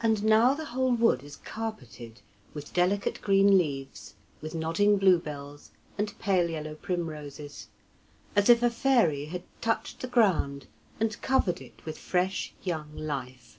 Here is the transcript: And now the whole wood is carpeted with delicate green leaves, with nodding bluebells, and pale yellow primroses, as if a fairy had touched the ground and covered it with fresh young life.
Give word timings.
And 0.00 0.24
now 0.24 0.54
the 0.54 0.64
whole 0.64 0.94
wood 0.94 1.22
is 1.22 1.36
carpeted 1.36 2.22
with 2.54 2.72
delicate 2.72 3.20
green 3.20 3.58
leaves, 3.58 4.14
with 4.40 4.54
nodding 4.54 4.96
bluebells, 4.96 5.72
and 5.98 6.18
pale 6.18 6.48
yellow 6.48 6.74
primroses, 6.74 7.68
as 8.34 8.48
if 8.48 8.62
a 8.62 8.70
fairy 8.70 9.26
had 9.26 9.42
touched 9.60 10.00
the 10.00 10.08
ground 10.08 10.68
and 10.98 11.20
covered 11.20 11.60
it 11.60 11.84
with 11.84 11.98
fresh 11.98 12.54
young 12.62 12.96
life. 12.96 13.58